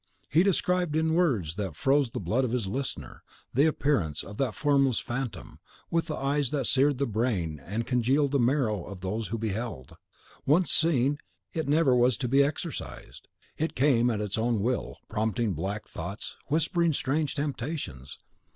He 0.31 0.41
described, 0.41 0.95
in 0.95 1.13
words 1.13 1.57
that 1.57 1.75
froze 1.75 2.09
the 2.09 2.19
blood 2.19 2.43
of 2.43 2.53
his 2.53 2.65
listener, 2.65 3.21
the 3.53 3.67
appearance 3.67 4.23
of 4.23 4.37
that 4.37 4.55
formless 4.55 4.99
phantom, 4.99 5.59
with 5.91 6.07
the 6.07 6.15
eyes 6.15 6.49
that 6.49 6.65
seared 6.65 6.97
the 6.97 7.05
brain 7.05 7.61
and 7.63 7.85
congealed 7.85 8.31
the 8.31 8.39
marrow 8.39 8.83
of 8.83 9.01
those 9.01 9.27
who 9.27 9.37
beheld. 9.37 9.95
Once 10.43 10.71
seen, 10.71 11.19
it 11.53 11.67
never 11.69 11.95
was 11.95 12.17
to 12.17 12.27
be 12.27 12.43
exorcised. 12.43 13.27
It 13.59 13.75
came 13.75 14.09
at 14.09 14.21
its 14.21 14.39
own 14.39 14.61
will, 14.61 14.97
prompting 15.07 15.53
black 15.53 15.87
thoughts, 15.87 16.35
whispering 16.47 16.93
strange 16.93 17.35
temptations. 17.35 18.17